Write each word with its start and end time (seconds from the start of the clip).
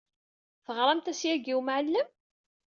Teɣramt-as 0.65 1.21
yagi 1.27 1.49
i 1.51 1.55
wemɛellem? 1.57 2.09